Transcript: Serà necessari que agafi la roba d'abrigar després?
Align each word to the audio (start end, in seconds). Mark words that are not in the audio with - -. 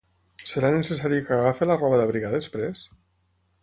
Serà 0.51 0.71
necessari 0.77 1.21
que 1.29 1.37
agafi 1.37 1.69
la 1.71 1.79
roba 1.85 2.03
d'abrigar 2.03 2.35
després? 2.41 2.87